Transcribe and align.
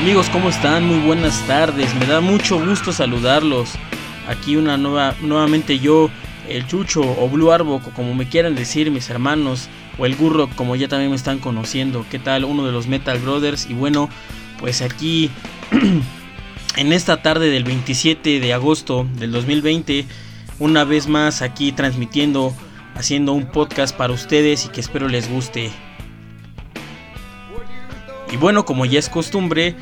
Amigos, 0.00 0.30
¿cómo 0.30 0.48
están? 0.48 0.86
Muy 0.86 0.98
buenas 1.00 1.46
tardes. 1.46 1.94
Me 1.96 2.06
da 2.06 2.22
mucho 2.22 2.58
gusto 2.58 2.90
saludarlos. 2.90 3.72
Aquí 4.26 4.56
una 4.56 4.78
nueva, 4.78 5.14
nuevamente 5.20 5.78
yo, 5.78 6.08
el 6.48 6.66
Chucho 6.66 7.02
o 7.02 7.28
Blue 7.28 7.52
Arbo, 7.52 7.82
como 7.94 8.14
me 8.14 8.26
quieran 8.26 8.54
decir 8.54 8.90
mis 8.90 9.10
hermanos, 9.10 9.68
o 9.98 10.06
el 10.06 10.16
Gurro, 10.16 10.48
como 10.56 10.74
ya 10.74 10.88
también 10.88 11.10
me 11.10 11.16
están 11.16 11.38
conociendo. 11.38 12.06
¿Qué 12.10 12.18
tal? 12.18 12.46
Uno 12.46 12.64
de 12.64 12.72
los 12.72 12.86
Metal 12.86 13.18
Brothers. 13.18 13.68
Y 13.68 13.74
bueno, 13.74 14.08
pues 14.58 14.80
aquí, 14.80 15.30
en 16.76 16.92
esta 16.94 17.20
tarde 17.20 17.50
del 17.50 17.64
27 17.64 18.40
de 18.40 18.54
agosto 18.54 19.06
del 19.16 19.32
2020, 19.32 20.06
una 20.60 20.84
vez 20.84 21.08
más 21.08 21.42
aquí 21.42 21.72
transmitiendo, 21.72 22.54
haciendo 22.94 23.34
un 23.34 23.50
podcast 23.50 23.94
para 23.94 24.14
ustedes 24.14 24.64
y 24.64 24.70
que 24.70 24.80
espero 24.80 25.08
les 25.08 25.30
guste. 25.30 25.70
Y 28.30 28.36
bueno, 28.36 28.64
como 28.64 28.84
ya 28.84 28.98
es 28.98 29.08
costumbre, 29.08 29.74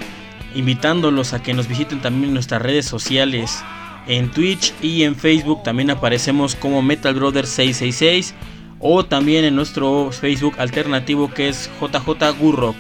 invitándolos 0.55 1.33
a 1.33 1.43
que 1.43 1.55
nos 1.55 1.69
visiten 1.69 2.01
también 2.01 2.29
en 2.29 2.35
nuestras 2.35 2.63
redes 2.63 2.87
sociales. 2.87 3.63
En 4.07 4.31
Twitch 4.31 4.73
y 4.81 5.03
en 5.03 5.17
Facebook 5.17 5.63
también 5.63 5.91
aparecemos 5.91 6.55
como 6.55 6.81
Metal 6.81 7.15
Brothers 7.15 7.51
666 7.51 8.35
o 8.81 9.05
también 9.05 9.45
en 9.45 9.57
nuestro 9.57 10.11
Facebook 10.13 10.55
alternativo 10.59 11.31
que 11.33 11.49
es 11.49 11.71
JJ 11.81 12.39
Gurrock. 12.41 12.77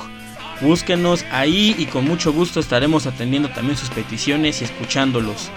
Búsquenos 0.60 1.24
ahí 1.30 1.74
y 1.78 1.86
con 1.86 2.04
mucho 2.04 2.32
gusto 2.32 2.60
estaremos 2.60 3.06
atendiendo 3.06 3.48
también 3.50 3.76
sus 3.76 3.90
peticiones 3.90 4.60
y 4.60 4.64
escuchándolos. 4.64 5.50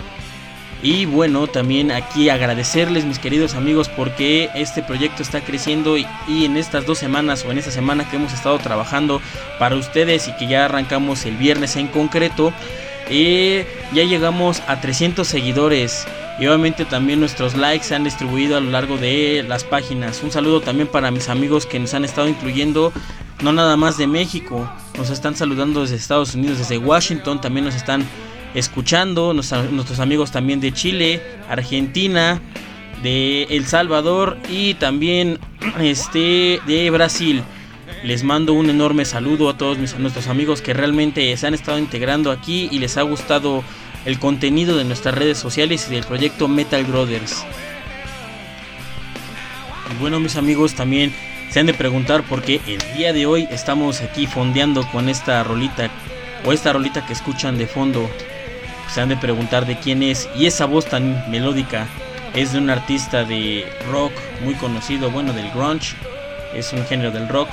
Y 0.84 1.06
bueno, 1.06 1.46
también 1.46 1.92
aquí 1.92 2.30
agradecerles 2.30 3.06
mis 3.06 3.20
queridos 3.20 3.54
amigos 3.54 3.88
porque 3.88 4.50
este 4.56 4.82
proyecto 4.82 5.22
está 5.22 5.42
creciendo 5.42 5.96
y, 5.98 6.06
en 6.28 6.58
estas 6.58 6.88
dos 6.88 6.98
semanas 6.98 7.46
o 7.46 7.52
en 7.52 7.60
esta 7.60 7.70
semana 7.70 8.10
que 8.10 8.16
hemos 8.16 8.34
estado 8.34 8.58
trabajando 8.58 9.22
para 9.60 9.76
ustedes 9.76 10.28
y 10.28 10.36
que 10.38 10.48
ya 10.48 10.66
arrancamos 10.66 11.26
el 11.26 11.38
viernes 11.38 11.76
en 11.76 11.88
concreto, 11.88 12.52
eh, 13.10 13.68
ya 13.94 14.04
llegamos 14.04 14.64
a 14.68 14.82
300 14.82 15.28
seguidores. 15.28 16.08
Y 16.40 16.48
obviamente 16.48 16.86
también 16.86 17.20
nuestros 17.20 17.56
likes 17.56 17.86
se 17.86 17.94
han 17.94 18.04
distribuido 18.04 18.58
a 18.58 18.62
lo 18.62 18.72
largo 18.72 18.98
de 18.98 19.46
las 19.48 19.64
páginas. 19.64 20.24
Un 20.24 20.32
saludo 20.32 20.62
también 20.62 20.88
para 20.88 21.12
mis 21.12 21.30
amigos 21.30 21.68
que 21.68 21.78
nos 21.78 21.94
han 21.94 22.06
estado 22.06 22.28
incluyendo, 22.28 22.92
no 23.44 23.54
nada 23.54 23.78
más 23.78 23.98
de 24.00 24.08
México, 24.08 24.68
nos 24.98 25.12
están 25.12 25.36
saludando 25.36 25.82
desde 25.82 25.98
Estados 25.98 26.34
Unidos, 26.34 26.58
desde 26.58 26.80
Washington, 26.80 27.40
también 27.40 27.66
nos 27.66 27.76
están 27.76 28.04
escuchando, 28.54 29.34
nuestros 29.34 30.00
amigos 30.00 30.32
también 30.32 30.60
de 30.60 30.72
Chile, 30.72 31.22
Argentina, 31.50 32.42
de 33.04 33.44
El 33.50 33.66
Salvador 33.66 34.38
y 34.50 34.76
también 34.76 35.40
este 35.80 36.62
de 36.66 36.90
Brasil. 36.90 37.44
Les 38.04 38.24
mando 38.24 38.54
un 38.54 38.70
enorme 38.70 39.06
saludo 39.06 39.50
a 39.50 39.58
todos 39.58 39.78
nuestros 39.78 40.28
amigos 40.28 40.62
que 40.62 40.74
realmente 40.74 41.36
se 41.38 41.48
han 41.48 41.54
estado 41.54 41.78
integrando 41.78 42.32
aquí 42.32 42.68
y 42.72 42.80
les 42.80 42.98
ha 42.98 43.04
gustado 43.04 43.64
el 44.06 44.18
contenido 44.18 44.78
de 44.78 44.86
nuestras 44.86 45.16
redes 45.16 45.38
sociales 45.38 45.88
y 45.88 45.96
del 45.96 46.04
proyecto 46.04 46.48
Metal 46.48 46.84
Brothers. 46.86 47.46
Y 49.92 50.00
bueno 50.00 50.20
mis 50.20 50.36
amigos 50.36 50.74
también 50.74 51.14
se 51.52 51.60
han 51.60 51.66
de 51.66 51.74
preguntar 51.74 52.24
por 52.24 52.42
qué 52.42 52.62
el 52.66 52.80
día 52.98 53.14
de 53.14 53.26
hoy 53.26 53.48
estamos 53.52 54.02
aquí 54.02 54.26
fondeando 54.26 54.88
con 54.92 55.10
esta 55.10 55.44
rolita 55.44 55.90
o 56.46 56.54
esta 56.54 56.74
rolita 56.74 57.06
que 57.06 57.14
escuchan 57.14 57.58
de 57.58 57.68
fondo 57.68 58.10
se 58.90 59.02
han 59.02 59.10
de 59.10 59.18
preguntar 59.18 59.66
de 59.66 59.78
quién 59.78 60.04
es. 60.04 60.30
Y 60.36 60.46
esa 60.46 60.66
voz 60.66 60.86
tan 60.86 61.30
melódica 61.30 61.88
es 62.34 62.54
de 62.54 62.60
un 62.60 62.70
artista 62.70 63.24
de 63.24 63.66
rock 63.92 64.14
muy 64.44 64.56
conocido, 64.56 65.12
bueno, 65.12 65.34
del 65.34 65.50
grunge. 65.52 65.96
Es 66.54 66.74
un 66.74 66.86
género 66.86 67.12
del 67.12 67.28
rock 67.28 67.50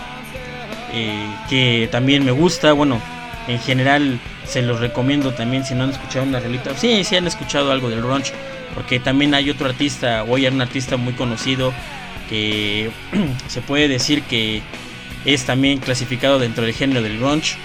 eh, 0.93 1.29
que 1.49 1.89
también 1.91 2.25
me 2.25 2.33
gusta. 2.33 2.73
Bueno, 2.73 3.01
en 3.47 3.59
general 3.61 4.21
se 4.45 4.63
los 4.63 4.81
recomiendo 4.81 5.33
también 5.33 5.65
si 5.65 5.75
no 5.75 5.85
han 5.85 5.91
escuchado 5.91 6.25
una 6.25 6.41
rolita. 6.41 6.77
Sí, 6.77 7.05
sí 7.05 7.17
han 7.17 7.27
escuchado 7.27 7.73
algo 7.73 7.89
del 7.89 8.03
grunge. 8.03 8.33
Porque 8.75 9.01
también 9.01 9.35
hay 9.35 9.51
otro 9.51 9.67
artista, 9.67 10.23
o 10.25 10.37
hay 10.37 10.47
un 10.47 10.61
artista 10.61 10.97
muy 10.97 11.15
conocido 11.15 11.73
que 12.29 12.91
se 13.49 13.61
puede 13.61 13.89
decir 13.89 14.23
que 14.23 14.63
es 15.25 15.45
también 15.45 15.79
clasificado 15.79 16.39
dentro 16.39 16.65
del 16.65 16.75
género 16.75 17.03
del 17.03 17.19
grunge. 17.19 17.57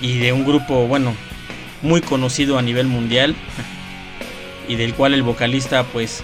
Y 0.00 0.18
de 0.18 0.32
un 0.32 0.44
grupo, 0.44 0.86
bueno, 0.86 1.14
muy 1.82 2.00
conocido 2.00 2.58
a 2.58 2.62
nivel 2.62 2.86
mundial 2.86 3.34
y 4.68 4.76
del 4.76 4.94
cual 4.94 5.14
el 5.14 5.22
vocalista 5.22 5.84
pues 5.84 6.22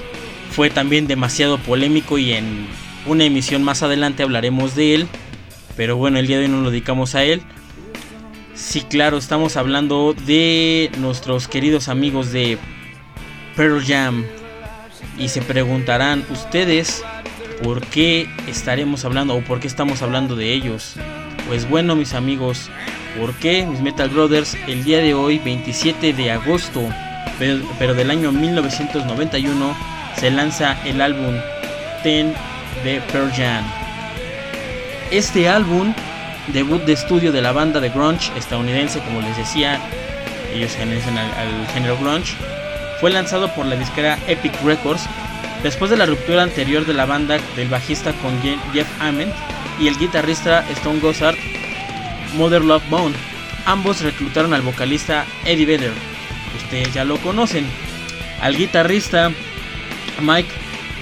fue 0.51 0.71
también 0.71 1.07
demasiado 1.07 1.59
polémico 1.59 2.19
y 2.19 2.33
en 2.33 2.67
una 3.07 3.25
emisión 3.25 3.63
más 3.63 3.83
adelante 3.83 4.23
hablaremos 4.23 4.75
de 4.75 4.95
él. 4.95 5.09
Pero 5.77 5.97
bueno, 5.97 6.19
el 6.19 6.27
día 6.27 6.39
de 6.39 6.45
hoy 6.45 6.51
no 6.51 6.61
lo 6.61 6.71
dedicamos 6.71 7.15
a 7.15 7.25
él. 7.25 7.43
Sí, 8.55 8.81
claro, 8.83 9.19
estamos 9.19 9.57
hablando 9.57 10.15
de 10.15 10.91
nuestros 10.99 11.47
queridos 11.47 11.89
amigos 11.89 12.33
de 12.33 12.59
Pearl 13.57 13.85
Jam. 13.85 14.25
Y 15.17 15.29
se 15.29 15.43
preguntarán 15.43 16.25
ustedes 16.31 17.05
por 17.63 17.81
qué 17.87 18.29
estaremos 18.49 19.05
hablando 19.05 19.35
o 19.35 19.43
por 19.43 19.61
qué 19.61 19.69
estamos 19.69 20.03
hablando 20.03 20.35
de 20.35 20.53
ellos. 20.53 20.97
Pues 21.49 21.69
bueno, 21.69 21.97
mis 21.97 22.15
amigos, 22.15 22.71
¿Por 23.19 23.35
qué 23.35 23.67
mis 23.67 23.81
Metal 23.81 24.09
Brothers 24.09 24.57
el 24.69 24.85
día 24.85 24.99
de 24.99 25.15
hoy, 25.15 25.39
27 25.39 26.13
de 26.13 26.31
agosto, 26.31 26.89
pero, 27.39 27.95
del 27.95 28.11
año 28.11 28.31
1991, 28.31 29.77
se 30.17 30.31
lanza 30.31 30.77
el 30.85 31.01
álbum 31.01 31.35
Ten 32.03 32.33
de 32.85 33.01
Pearl 33.13 33.33
Jam? 33.33 33.65
Este 35.11 35.49
álbum, 35.49 35.93
debut 36.49 36.83
de 36.85 36.93
estudio 36.93 37.33
de 37.33 37.43
la 37.43 37.53
banda 37.53 37.81
de 37.81 37.89
grunge 37.89 38.31
estadounidense, 38.37 39.01
como 39.01 39.21
les 39.21 39.37
decía, 39.37 39.81
ellos 40.55 40.73
pertenecen 40.73 41.19
al, 41.19 41.31
al 41.33 41.67
género 41.75 41.97
grunge, 41.99 42.37
fue 43.01 43.11
lanzado 43.11 43.53
por 43.55 43.67
la 43.67 43.75
disquera 43.75 44.17
Epic 44.29 44.53
Records 44.63 45.09
después 45.63 45.91
de 45.91 45.97
la 45.97 46.07
ruptura 46.07 46.45
anterior 46.45 46.87
de 46.87 46.95
la 46.95 47.07
banda 47.07 47.39
del 47.57 47.69
bajista 47.69 48.13
con 48.23 48.41
Jeff 48.73 48.89
Ament 49.01 49.33
y 49.81 49.89
el 49.89 49.99
guitarrista 49.99 50.65
Stone 50.71 51.01
Gossard 51.01 51.37
Mother 52.37 52.65
Love 52.65 52.89
Bone. 52.91 53.15
Ambos 53.67 54.01
reclutaron 54.01 54.55
al 54.55 54.63
vocalista 54.63 55.27
Eddie 55.45 55.67
Vedder, 55.67 55.93
ustedes 56.57 56.93
ya 56.95 57.05
lo 57.05 57.19
conocen, 57.19 57.67
al 58.41 58.57
guitarrista 58.57 59.31
Mike 60.21 60.51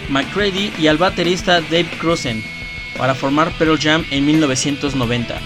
McCready 0.09 0.73
y 0.79 0.89
al 0.89 0.99
baterista 0.99 1.61
Dave 1.61 1.89
Cruzen 1.99 2.43
para 2.97 3.15
formar 3.15 3.53
Pearl 3.53 3.79
Jam 3.79 4.05
en 4.11 4.25
1990. 4.25 5.39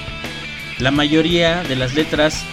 La 0.78 0.90
mayoría 0.90 1.62
de 1.62 1.76
las 1.76 1.94
letras 1.94 2.44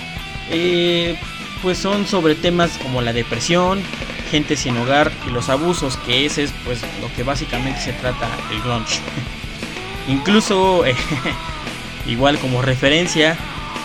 eh, 0.49 1.15
pues 1.61 1.77
son 1.77 2.07
sobre 2.07 2.35
temas 2.35 2.77
como 2.77 3.01
la 3.01 3.13
depresión, 3.13 3.81
gente 4.29 4.55
sin 4.55 4.77
hogar 4.77 5.11
y 5.27 5.31
los 5.31 5.49
abusos, 5.49 5.97
que 5.97 6.25
ese 6.25 6.43
es 6.43 6.53
pues 6.65 6.81
lo 7.01 7.13
que 7.15 7.23
básicamente 7.23 7.79
se 7.79 7.93
trata 7.93 8.27
el 8.51 8.61
grunge. 8.61 8.99
Incluso 10.07 10.83
igual 12.07 12.39
como 12.39 12.61
referencia, 12.61 13.37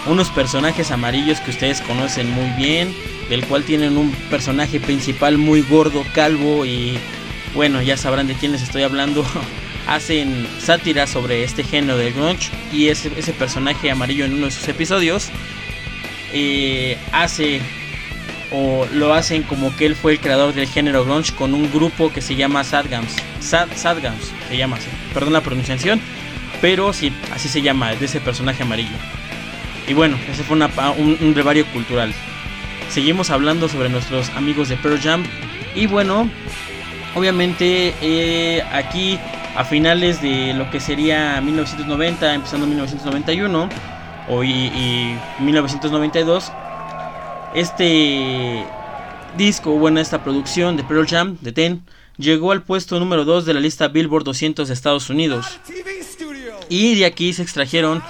unos 0.06 0.30
personajes 0.30 0.90
amarillos 0.90 1.40
que 1.40 1.50
ustedes 1.50 1.80
conocen 1.80 2.30
muy 2.30 2.50
bien, 2.50 2.94
del 3.28 3.44
cual 3.46 3.64
tienen 3.64 3.96
un 3.96 4.10
personaje 4.30 4.80
principal 4.80 5.38
muy 5.38 5.62
gordo, 5.62 6.04
calvo 6.14 6.64
y 6.66 6.98
bueno, 7.54 7.82
ya 7.82 7.96
sabrán 7.96 8.26
de 8.26 8.34
quién 8.34 8.52
les 8.52 8.62
estoy 8.62 8.82
hablando. 8.82 9.24
Hacen 9.86 10.46
sátira 10.60 11.08
sobre 11.08 11.42
este 11.42 11.64
género 11.64 11.98
del 11.98 12.12
grunge 12.12 12.50
y 12.72 12.88
ese, 12.88 13.10
ese 13.16 13.32
personaje 13.32 13.90
amarillo 13.90 14.24
en 14.24 14.34
uno 14.34 14.46
de 14.46 14.52
sus 14.52 14.68
episodios 14.68 15.32
eh, 16.32 16.96
hace 17.12 17.60
o 18.52 18.86
lo 18.92 19.14
hacen 19.14 19.42
como 19.42 19.74
que 19.76 19.86
él 19.86 19.96
fue 19.96 20.12
el 20.12 20.20
creador 20.20 20.54
del 20.54 20.68
género 20.68 21.04
grunge 21.04 21.34
con 21.34 21.54
un 21.54 21.70
grupo 21.72 22.12
que 22.12 22.20
se 22.20 22.36
llama 22.36 22.64
Sadgams. 22.64 23.16
Sad, 23.40 23.68
Sadgams 23.74 24.32
se 24.48 24.56
llama 24.56 24.76
así. 24.76 24.88
Perdón 25.14 25.32
la 25.32 25.40
pronunciación 25.40 26.00
pero 26.62 26.92
sí, 26.92 27.12
así 27.34 27.48
se 27.48 27.60
llama, 27.60 27.92
de 27.92 28.06
ese 28.06 28.20
personaje 28.20 28.62
amarillo. 28.62 28.96
Y 29.88 29.94
bueno, 29.94 30.16
ese 30.30 30.44
fue 30.44 30.56
un, 30.56 31.18
un 31.20 31.34
brevario 31.34 31.66
cultural. 31.66 32.14
Seguimos 32.88 33.30
hablando 33.30 33.68
sobre 33.68 33.88
nuestros 33.88 34.30
amigos 34.30 34.68
de 34.68 34.76
Pearl 34.76 35.00
Jam. 35.00 35.24
Y 35.74 35.88
bueno, 35.88 36.30
obviamente 37.16 37.94
eh, 38.00 38.62
aquí 38.72 39.18
a 39.56 39.64
finales 39.64 40.22
de 40.22 40.54
lo 40.54 40.70
que 40.70 40.78
sería 40.78 41.40
1990, 41.40 42.32
empezando 42.32 42.66
1991 42.68 43.68
o 44.28 44.44
y, 44.44 45.18
1992, 45.40 46.52
este 47.54 48.64
disco, 49.36 49.72
bueno, 49.72 50.00
esta 50.00 50.22
producción 50.22 50.76
de 50.76 50.84
Pearl 50.84 51.06
Jam, 51.06 51.36
de 51.40 51.52
Ten, 51.52 51.84
llegó 52.16 52.52
al 52.52 52.62
puesto 52.62 52.98
número 52.98 53.24
2 53.24 53.44
de 53.44 53.54
la 53.54 53.60
lista 53.60 53.88
Billboard 53.88 54.24
200 54.24 54.68
de 54.68 54.74
Estados 54.74 55.10
Unidos. 55.10 55.46
Y 56.68 56.98
de 56.98 57.06
aquí 57.06 57.32
se 57.32 57.42
extrajeron 57.42 58.02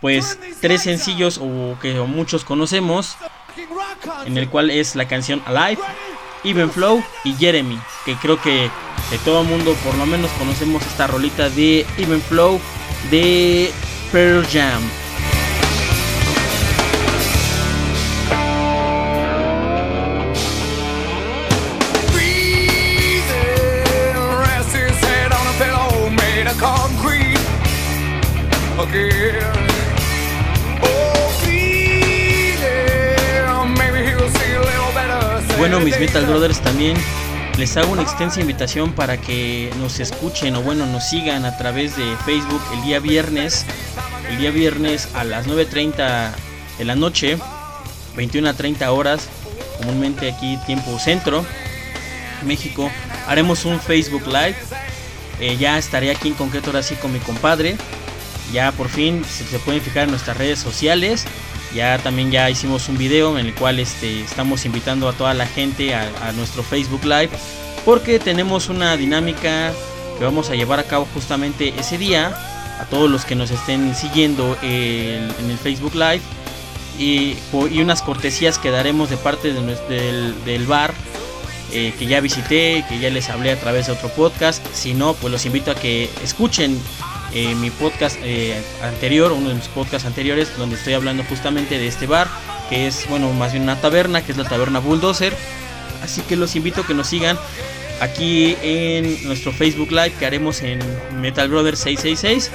pues 0.00 0.38
tres 0.60 0.82
sencillos 0.82 1.38
o 1.38 1.78
que 1.80 1.94
muchos 1.94 2.44
conocemos, 2.44 3.16
en 4.26 4.36
el 4.36 4.48
cual 4.48 4.70
es 4.70 4.96
la 4.96 5.06
canción 5.06 5.42
Alive, 5.46 5.80
Even 6.44 6.70
Flow 6.70 7.04
y 7.24 7.34
Jeremy, 7.34 7.78
que 8.04 8.16
creo 8.16 8.40
que 8.40 8.70
de 9.10 9.18
todo 9.24 9.44
mundo 9.44 9.74
por 9.84 9.94
lo 9.94 10.06
menos 10.06 10.30
conocemos 10.32 10.84
esta 10.84 11.06
rolita 11.06 11.48
de 11.50 11.86
Even 11.98 12.20
Flow 12.20 12.60
de 13.10 13.70
Pearl 14.10 14.44
Jam. 14.46 14.82
Bueno, 35.58 35.78
mis 35.80 35.98
Metal 36.00 36.26
Brothers 36.26 36.60
también 36.60 36.96
les 37.56 37.76
hago 37.76 37.92
una 37.92 38.02
extensa 38.02 38.40
invitación 38.40 38.92
para 38.92 39.18
que 39.18 39.70
nos 39.78 40.00
escuchen 40.00 40.56
o 40.56 40.62
bueno, 40.62 40.86
nos 40.86 41.08
sigan 41.08 41.44
a 41.44 41.56
través 41.56 41.96
de 41.96 42.16
Facebook 42.24 42.60
el 42.74 42.82
día 42.82 42.98
viernes, 42.98 43.64
el 44.28 44.38
día 44.38 44.50
viernes 44.50 45.08
a 45.14 45.22
las 45.22 45.46
9.30 45.46 46.32
de 46.78 46.84
la 46.84 46.96
noche, 46.96 47.38
21 48.16 48.48
a 48.48 48.54
30 48.54 48.90
horas, 48.90 49.28
comúnmente 49.78 50.30
aquí 50.30 50.58
tiempo 50.66 50.98
centro, 50.98 51.44
México, 52.44 52.90
haremos 53.26 53.64
un 53.64 53.78
Facebook 53.80 54.26
Live. 54.26 54.56
Eh, 55.40 55.56
ya 55.56 55.78
estaré 55.78 56.10
aquí 56.10 56.28
en 56.28 56.34
concreto 56.34 56.68
ahora 56.70 56.82
sí 56.82 56.94
con 56.96 57.12
mi 57.12 57.18
compadre. 57.18 57.76
Ya 58.52 58.72
por 58.72 58.88
fin 58.88 59.24
se, 59.24 59.44
se 59.44 59.58
pueden 59.58 59.80
fijar 59.80 60.04
en 60.04 60.10
nuestras 60.10 60.36
redes 60.36 60.58
sociales. 60.58 61.26
Ya 61.74 61.98
también 61.98 62.30
ya 62.30 62.50
hicimos 62.50 62.88
un 62.88 62.98
video 62.98 63.38
en 63.38 63.46
el 63.46 63.54
cual 63.54 63.78
este, 63.78 64.20
estamos 64.20 64.66
invitando 64.66 65.08
a 65.08 65.12
toda 65.14 65.32
la 65.32 65.46
gente 65.46 65.94
a, 65.94 66.32
nuestro 66.32 66.62
Facebook 66.62 67.04
Live 67.04 67.30
porque 67.84 68.18
tenemos 68.18 68.68
una 68.68 68.96
dinámica 68.96 69.72
que 70.18 70.24
vamos 70.24 70.50
a 70.50 70.54
llevar 70.54 70.78
a 70.78 70.84
cabo 70.84 71.08
justamente 71.14 71.72
ese 71.78 71.96
día 71.96 72.36
a 72.78 72.84
todos 72.90 73.10
los 73.10 73.24
que 73.24 73.34
nos 73.34 73.50
estén 73.50 73.94
siguiendo 73.94 74.56
en 74.62 75.50
el 75.50 75.58
Facebook 75.58 75.94
Live 75.94 76.20
y, 76.98 77.36
unas 77.80 78.02
cortesías 78.02 78.58
que 78.58 78.70
daremos 78.70 79.08
de 79.08 79.16
parte 79.16 79.52
del, 79.52 80.66
bar 80.66 80.92
eh, 81.72 81.94
que 81.98 82.06
ya 82.06 82.20
visité, 82.20 82.84
que 82.88 82.98
ya 82.98 83.08
les 83.08 83.30
hablé 83.30 83.50
a 83.50 83.58
través 83.58 83.86
de 83.86 83.92
otro 83.92 84.10
podcast. 84.10 84.64
Si 84.74 84.92
no, 84.92 85.14
pues 85.14 85.32
los 85.32 85.46
invito 85.46 85.70
a 85.70 85.74
que 85.74 86.10
escuchen 86.22 86.78
eh, 87.34 87.54
mi 87.54 87.70
podcast 87.70 88.18
eh, 88.22 88.62
anterior, 88.82 89.32
uno 89.32 89.48
de 89.48 89.54
mis 89.54 89.68
podcasts 89.68 90.06
anteriores, 90.06 90.56
donde 90.58 90.76
estoy 90.76 90.92
hablando 90.92 91.24
justamente 91.24 91.78
de 91.78 91.86
este 91.86 92.06
bar, 92.06 92.28
que 92.68 92.86
es, 92.86 93.08
bueno, 93.08 93.32
más 93.32 93.52
bien 93.52 93.64
una 93.64 93.80
taberna, 93.80 94.22
que 94.22 94.32
es 94.32 94.38
la 94.38 94.44
taberna 94.44 94.80
Bulldozer. 94.80 95.34
Así 96.02 96.20
que 96.22 96.36
los 96.36 96.56
invito 96.56 96.82
a 96.82 96.86
que 96.86 96.94
nos 96.94 97.06
sigan 97.06 97.38
aquí 98.00 98.56
en 98.62 99.24
nuestro 99.26 99.52
Facebook 99.52 99.92
Live 99.92 100.12
que 100.18 100.26
haremos 100.26 100.62
en 100.62 100.80
Metal 101.20 101.48
Brothers 101.48 101.78
666, 101.80 102.50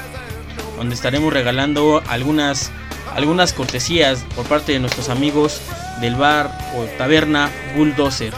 donde 0.78 0.94
estaremos 0.94 1.34
regalando 1.34 2.04
algunas, 2.08 2.72
algunas 3.16 3.54
cortesías 3.54 4.26
por 4.36 4.46
parte 4.46 4.74
de 4.74 4.80
nuestros 4.80 5.10
amigos 5.10 5.62
del 6.02 6.16
bar 6.16 6.56
o 6.76 6.84
taberna 6.98 7.50
Bulldozer. 7.76 8.34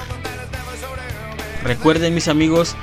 Recuerden 1.63 2.13
mis 2.13 2.27
amigos, 2.27 2.75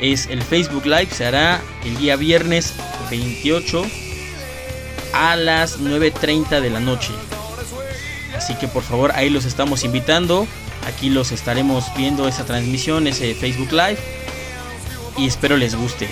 es 0.00 0.26
el 0.26 0.42
Facebook 0.42 0.84
Live, 0.84 1.08
se 1.10 1.24
hará 1.24 1.60
el 1.84 1.96
día 1.96 2.16
viernes 2.16 2.74
28 3.10 3.84
a 5.12 5.36
las 5.36 5.80
9.30 5.80 6.60
de 6.60 6.70
la 6.70 6.80
noche. 6.80 7.12
Así 8.36 8.54
que 8.54 8.68
por 8.68 8.82
favor 8.82 9.12
ahí 9.14 9.30
los 9.30 9.44
estamos 9.44 9.84
invitando. 9.84 10.46
Aquí 10.86 11.10
los 11.10 11.32
estaremos 11.32 11.84
viendo 11.96 12.28
esa 12.28 12.44
transmisión, 12.44 13.06
ese 13.06 13.34
Facebook 13.34 13.72
Live. 13.72 13.98
Y 15.16 15.26
espero 15.26 15.56
les 15.56 15.74
guste. 15.74 16.08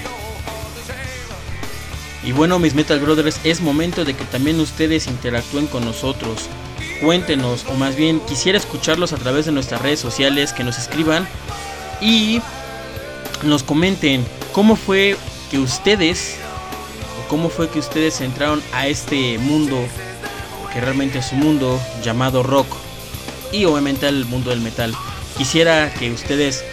Y 2.24 2.32
bueno, 2.32 2.58
mis 2.58 2.74
Metal 2.74 2.98
Brothers, 2.98 3.38
es 3.44 3.60
momento 3.60 4.04
de 4.04 4.14
que 4.14 4.24
también 4.24 4.58
ustedes 4.58 5.06
interactúen 5.06 5.68
con 5.68 5.84
nosotros. 5.84 6.48
Cuéntenos, 7.00 7.64
o 7.66 7.74
más 7.74 7.94
bien 7.94 8.18
quisiera 8.20 8.58
escucharlos 8.58 9.12
a 9.12 9.16
través 9.16 9.46
de 9.46 9.52
nuestras 9.52 9.80
redes 9.80 10.00
sociales, 10.00 10.52
que 10.52 10.64
nos 10.64 10.76
escriban 10.76 11.28
y 12.00 12.40
nos 13.44 13.62
comenten 13.62 14.26
cómo 14.52 14.74
fue 14.74 15.16
que 15.50 15.58
ustedes 15.58 16.36
cómo 17.28 17.48
fue 17.48 17.68
que 17.68 17.78
ustedes 17.78 18.20
entraron 18.20 18.62
a 18.72 18.86
este 18.86 19.38
mundo, 19.38 19.78
que 20.72 20.80
realmente 20.80 21.18
es 21.18 21.32
un 21.32 21.40
mundo 21.40 21.80
llamado 22.02 22.42
rock, 22.42 22.66
y 23.52 23.64
obviamente 23.64 24.06
al 24.06 24.24
mundo 24.26 24.50
del 24.50 24.60
metal. 24.60 24.94
Quisiera 25.36 25.92
que 25.92 26.10
ustedes 26.10 26.64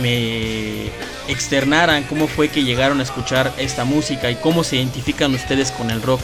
me 0.00 0.90
externaran 1.28 2.04
cómo 2.04 2.28
fue 2.28 2.48
que 2.48 2.62
llegaron 2.62 3.00
a 3.00 3.02
escuchar 3.02 3.52
esta 3.58 3.84
música 3.84 4.30
y 4.30 4.36
cómo 4.36 4.64
se 4.64 4.76
identifican 4.76 5.34
ustedes 5.34 5.70
con 5.72 5.90
el 5.90 6.02
rock. 6.02 6.20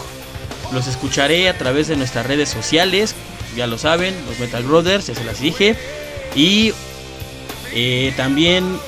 Los 0.72 0.86
escucharé 0.86 1.48
a 1.48 1.58
través 1.58 1.88
de 1.88 1.96
nuestras 1.96 2.26
redes 2.26 2.48
sociales, 2.48 3.14
ya 3.56 3.66
lo 3.66 3.78
saben, 3.78 4.14
los 4.26 4.38
Metal 4.38 4.62
Brothers, 4.62 5.08
ya 5.08 5.14
se 5.14 5.24
las 5.24 5.40
dije. 5.40 5.76
Y 6.34 6.72
eh, 7.74 8.12
también 8.16 8.78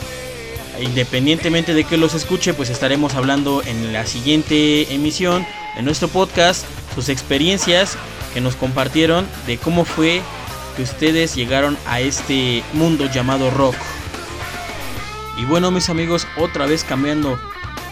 independientemente 0.80 1.74
de 1.74 1.84
que 1.84 1.96
los 1.96 2.14
escuche, 2.14 2.54
pues 2.54 2.70
estaremos 2.70 3.14
hablando 3.14 3.62
en 3.62 3.92
la 3.92 4.06
siguiente 4.06 4.94
emisión 4.94 5.46
de 5.76 5.82
nuestro 5.82 6.08
podcast 6.08 6.64
sus 6.94 7.08
experiencias 7.08 7.96
que 8.32 8.40
nos 8.40 8.56
compartieron 8.56 9.26
de 9.46 9.58
cómo 9.58 9.84
fue 9.84 10.22
que 10.76 10.82
ustedes 10.82 11.34
llegaron 11.34 11.76
a 11.86 12.00
este 12.00 12.62
mundo 12.72 13.06
llamado 13.06 13.50
rock. 13.50 13.76
Y 15.38 15.44
bueno, 15.44 15.70
mis 15.70 15.88
amigos, 15.88 16.26
otra 16.36 16.66
vez 16.66 16.84
cambiando 16.84 17.38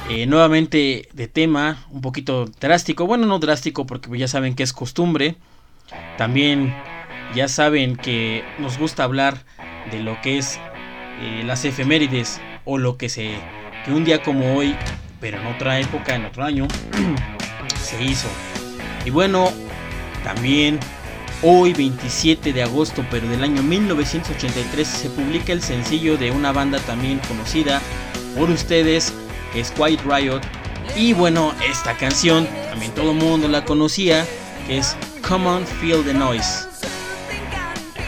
eh, 0.08 0.26
nuevamente 0.26 1.08
de 1.12 1.28
tema, 1.28 1.84
un 1.90 2.00
poquito 2.00 2.46
drástico. 2.60 3.06
Bueno, 3.06 3.26
no 3.26 3.38
drástico 3.38 3.86
porque 3.86 4.16
ya 4.18 4.28
saben 4.28 4.54
que 4.54 4.62
es 4.62 4.72
costumbre. 4.72 5.36
También 6.18 6.74
ya 7.34 7.48
saben 7.48 7.96
que 7.96 8.44
nos 8.58 8.78
gusta 8.78 9.04
hablar 9.04 9.44
de 9.90 10.00
lo 10.00 10.20
que 10.20 10.38
es 10.38 10.58
eh, 11.20 11.42
las 11.44 11.64
efemérides 11.64 12.40
o 12.64 12.78
lo 12.78 12.96
que 12.96 13.08
se 13.08 13.34
que 13.84 13.92
un 13.92 14.04
día 14.04 14.22
como 14.22 14.54
hoy, 14.54 14.76
pero 15.20 15.40
en 15.40 15.46
otra 15.46 15.80
época, 15.80 16.14
en 16.14 16.24
otro 16.24 16.44
año, 16.44 16.68
se 17.82 18.02
hizo. 18.02 18.28
Y 19.04 19.10
bueno, 19.10 19.50
también 20.24 20.78
hoy 21.42 21.72
27 21.72 22.52
de 22.52 22.62
agosto, 22.62 23.04
pero 23.10 23.28
del 23.28 23.42
año 23.42 23.62
1983 23.62 24.86
se 24.86 25.10
publica 25.10 25.52
el 25.52 25.62
sencillo 25.62 26.16
de 26.16 26.30
una 26.30 26.52
banda 26.52 26.78
también 26.80 27.18
conocida 27.26 27.80
por 28.36 28.50
ustedes, 28.50 29.12
que 29.52 29.60
es 29.60 29.70
Quiet 29.72 30.00
Riot. 30.04 30.40
Y 30.96 31.12
bueno, 31.12 31.52
esta 31.68 31.96
canción 31.96 32.46
también 32.70 32.92
todo 32.92 33.10
el 33.12 33.16
mundo 33.16 33.48
la 33.48 33.64
conocía, 33.64 34.24
que 34.66 34.78
es 34.78 34.96
Come 35.26 35.46
on 35.46 35.66
Feel 35.66 36.04
the 36.04 36.14
Noise. 36.14 36.71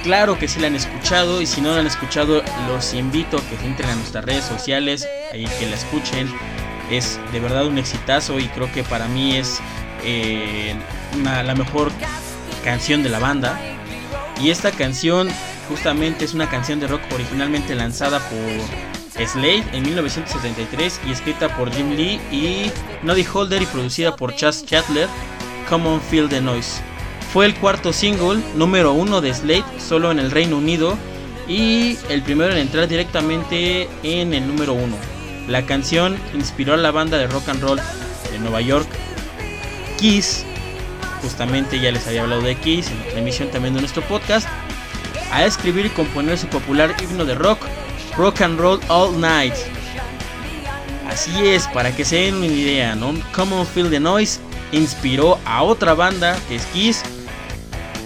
Claro 0.04 0.38
que 0.38 0.48
sí 0.48 0.60
la 0.60 0.66
han 0.66 0.76
escuchado 0.76 1.40
y 1.40 1.46
si 1.46 1.62
no 1.62 1.72
la 1.72 1.80
han 1.80 1.86
escuchado 1.86 2.42
los 2.68 2.92
invito 2.92 3.38
a 3.38 3.40
que 3.40 3.54
entren 3.66 3.88
a 3.88 3.94
nuestras 3.94 4.22
redes 4.22 4.44
sociales 4.44 5.08
y 5.32 5.46
que 5.46 5.66
la 5.66 5.76
escuchen. 5.76 6.30
Es 6.90 7.18
de 7.32 7.40
verdad 7.40 7.66
un 7.66 7.78
exitazo 7.78 8.38
y 8.38 8.48
creo 8.48 8.70
que 8.70 8.84
para 8.84 9.08
mí 9.08 9.36
es 9.38 9.60
eh, 10.04 10.76
la 11.24 11.54
mejor 11.54 11.90
canción 12.62 13.02
de 13.02 13.08
la 13.08 13.18
banda. 13.18 13.58
Y 14.38 14.50
esta 14.50 14.72
canción 14.72 15.30
justamente 15.70 16.26
es 16.26 16.34
una 16.34 16.50
canción 16.50 16.80
de 16.80 16.86
rock 16.86 17.00
originalmente 17.14 17.74
lanzada 17.74 18.18
por 18.18 19.26
Slade 19.26 19.64
en 19.72 19.84
1973 19.84 21.00
y 21.06 21.12
escrita 21.12 21.56
por 21.56 21.72
Jim 21.72 21.92
Lee 21.96 22.20
y 22.30 22.70
Noddy 23.02 23.24
Holder 23.32 23.62
y 23.62 23.66
producida 23.66 24.14
por 24.14 24.36
Chas 24.36 24.66
Chatler. 24.66 25.08
Come 25.70 25.88
on 25.88 26.00
Feel 26.02 26.28
the 26.28 26.42
Noise. 26.42 26.82
Fue 27.34 27.46
el 27.46 27.56
cuarto 27.56 27.92
single, 27.92 28.40
número 28.54 28.92
uno 28.92 29.20
de 29.20 29.34
Slade, 29.34 29.64
solo 29.80 30.12
en 30.12 30.20
el 30.20 30.30
Reino 30.30 30.56
Unido, 30.56 30.96
y 31.48 31.98
el 32.08 32.22
primero 32.22 32.52
en 32.52 32.58
entrar 32.58 32.86
directamente 32.86 33.88
en 34.04 34.32
el 34.34 34.46
número 34.46 34.72
uno. 34.72 34.94
La 35.48 35.66
canción 35.66 36.16
inspiró 36.32 36.74
a 36.74 36.76
la 36.76 36.92
banda 36.92 37.18
de 37.18 37.26
rock 37.26 37.48
and 37.48 37.60
roll 37.60 37.80
de 38.30 38.38
Nueva 38.38 38.60
York, 38.60 38.86
Kiss, 39.98 40.44
justamente 41.22 41.80
ya 41.80 41.90
les 41.90 42.06
había 42.06 42.22
hablado 42.22 42.40
de 42.40 42.54
Kiss 42.54 42.86
en 42.86 43.14
la 43.14 43.18
emisión 43.18 43.50
también 43.50 43.74
de 43.74 43.80
nuestro 43.80 44.02
podcast, 44.02 44.46
a 45.32 45.44
escribir 45.44 45.86
y 45.86 45.90
componer 45.90 46.38
su 46.38 46.46
popular 46.46 46.94
himno 47.02 47.24
de 47.24 47.34
rock, 47.34 47.58
Rock 48.16 48.42
and 48.42 48.60
Roll 48.60 48.78
All 48.86 49.20
Night. 49.20 49.54
Así 51.08 51.32
es, 51.48 51.66
para 51.66 51.90
que 51.96 52.04
se 52.04 52.14
den 52.14 52.36
una 52.36 52.46
idea, 52.46 52.94
¿no? 52.94 53.12
Common 53.34 53.66
Feel 53.66 53.90
the 53.90 53.98
Noise 53.98 54.38
inspiró 54.70 55.40
a 55.44 55.64
otra 55.64 55.94
banda 55.94 56.38
que 56.48 56.54
es 56.54 56.66
Kiss 56.66 57.02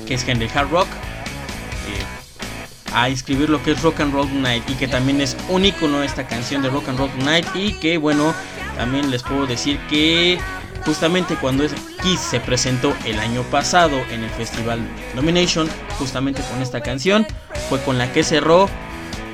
que 0.09 0.15
es 0.15 0.27
Henry 0.27 0.49
Hard 0.55 0.71
Rock, 0.71 0.87
eh, 0.87 2.95
a 2.95 3.11
inscribir 3.11 3.51
lo 3.51 3.63
que 3.63 3.73
es 3.73 3.83
Rock 3.83 4.01
and 4.01 4.15
Roll 4.15 4.41
Night 4.41 4.65
y 4.69 4.75
que 4.75 4.89
también 4.89 5.21
es 5.21 5.37
un 5.51 5.67
icono 5.67 6.03
esta 6.03 6.27
canción 6.27 6.63
de 6.63 6.71
Rock 6.71 6.89
and 6.89 6.99
Roll 6.99 7.11
Night 7.25 7.47
y 7.55 7.75
que 7.75 7.99
bueno, 7.99 8.35
también 8.77 9.11
les 9.11 9.23
puedo 9.23 9.47
decir 9.47 9.79
que 9.91 10.39
justamente 10.87 11.37
cuando 11.37 11.65
Kiss 12.03 12.21
se 12.21 12.41
presentó 12.41 12.97
el 13.05 13.21
año 13.21 13.43
pasado 13.43 14.01
en 14.11 14.25
el 14.25 14.31
festival 14.31 14.81
Nomination, 15.15 15.69
justamente 15.99 16.41
con 16.51 16.63
esta 16.63 16.81
canción, 16.81 17.27
fue 17.69 17.79
con 17.83 17.99
la 17.99 18.11
que 18.11 18.25
cerró 18.25 18.67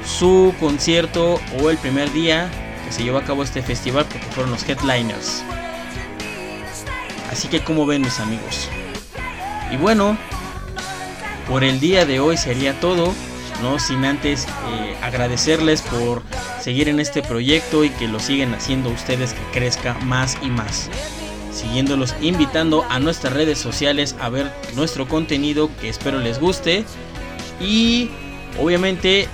su 0.04 0.52
concierto 0.59 1.40
o 1.61 1.71
el 1.71 1.78
primer 1.78 2.12
día 2.12 2.50
que 2.85 2.93
se 2.93 3.04
llevó 3.04 3.19
a 3.19 3.23
cabo 3.23 3.45
este 3.45 3.62
festival 3.62 4.07
porque 4.07 4.26
fueron 4.33 4.50
los 4.50 4.69
headliners. 4.69 5.45
Así 7.31 7.47
que 7.47 7.62
como 7.62 7.87
ven 7.87 8.02
mis 8.02 8.19
amigos. 8.19 8.69
Y 9.71 9.76
bueno, 9.76 10.19
por 11.48 11.64
el 11.64 11.80
día 11.80 12.06
de 12.06 12.20
hoy 12.20 12.36
sería 12.36 12.78
todo, 12.80 13.12
no 13.62 13.78
sin 13.78 14.04
antes 14.04 14.46
eh, 14.46 14.96
agradecerles 15.02 15.82
por 15.82 16.22
seguir 16.60 16.88
en 16.88 17.00
este 17.00 17.22
proyecto 17.22 17.84
y 17.84 17.90
que 17.90 18.08
lo 18.08 18.18
siguen 18.20 18.54
haciendo 18.54 18.90
ustedes 18.90 19.34
que 19.34 19.58
crezca 19.58 19.94
más 20.00 20.36
y 20.42 20.48
más. 20.48 20.88
siguiéndolos, 21.52 22.14
invitando 22.20 22.84
a 22.90 22.98
nuestras 22.98 23.32
redes 23.32 23.58
sociales 23.58 24.16
a 24.20 24.28
ver 24.28 24.50
nuestro 24.74 25.06
contenido 25.06 25.70
que 25.80 25.88
espero 25.88 26.18
les 26.18 26.40
guste. 26.40 26.84
Y 27.60 28.10
obviamente, 28.60 29.28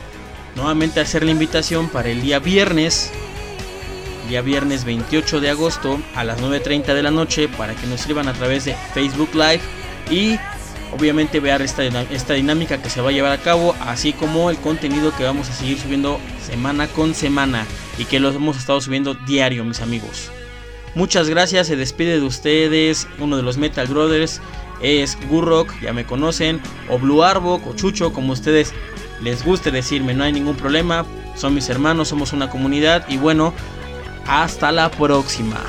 nuevamente 0.55 1.01
hacer 1.01 1.25
la 1.25 1.31
invitación 1.31 1.89
para 1.89 2.11
el 2.11 2.21
día 2.21 2.39
viernes, 2.39 3.11
día 4.29 4.43
viernes 4.43 4.85
28 4.85 5.41
de 5.41 5.51
agosto 5.51 5.99
a 6.15 6.25
las 6.25 6.41
9.30 6.41 6.95
de 6.95 7.03
la 7.03 7.11
noche 7.11 7.49
para 7.49 7.75
que 7.75 7.87
nos 7.87 8.03
sirvan 8.03 8.29
a 8.29 8.35
través 8.35 8.67
de 8.67 8.77
Facebook 8.93 9.31
Live 9.33 9.61
y 10.11 10.39
obviamente 10.93 11.41
ver 11.41 11.63
esta, 11.63 11.85
esta 11.85 12.35
dinámica 12.35 12.83
que 12.83 12.91
se 12.91 13.01
va 13.01 13.11
a 13.11 13.13
llevar 13.13 13.33
a 13.33 13.39
cabo, 13.39 13.75
así 13.81 14.13
como 14.13 14.51
el 14.51 14.57
contenido 14.59 15.15
que 15.17 15.25
vamos 15.25 15.49
a 15.49 15.53
seguir 15.53 15.79
subiendo 15.79 16.21
semana 16.45 16.87
con 16.89 17.15
semana 17.15 17.67
y 17.99 18.05
que 18.05 18.21
los 18.21 18.35
hemos 18.35 18.57
estado 18.57 18.81
subiendo 18.81 19.15
diario, 19.15 19.65
mis 19.65 19.81
amigos. 19.81 20.31
Muchas 20.95 21.29
gracias, 21.29 21.69
se 21.69 21.77
despide 21.77 22.19
de 22.19 22.27
ustedes 22.27 23.07
uno 23.19 23.37
de 23.37 23.43
los 23.43 23.59
Metal 23.59 23.87
Brothers, 23.87 24.41
es 24.83 25.17
Gurrock, 25.29 25.73
ya 25.81 25.93
me 25.93 26.05
conocen, 26.05 26.61
o 26.89 26.99
Blue 26.99 27.23
Arbok, 27.23 27.67
o 27.67 27.75
Chucho, 27.75 28.13
como 28.13 28.33
ustedes 28.33 28.73
les 29.23 29.45
guste 29.45 29.71
decirme, 29.71 30.15
no 30.15 30.25
hay 30.25 30.33
ningún 30.33 30.57
problema, 30.57 31.05
son 31.37 31.55
mis 31.55 31.69
hermanos, 31.69 32.09
somos 32.09 32.33
una 32.33 32.51
comunidad 32.51 33.07
y 33.09 33.19
bueno, 33.19 33.55
hasta 34.27 34.73
la 34.73 34.91
próxima. 34.91 35.61